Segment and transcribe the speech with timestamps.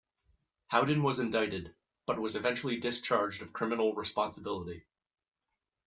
[0.69, 1.75] Howden was indicted,
[2.07, 4.83] but was eventually discharged of criminal responsibility.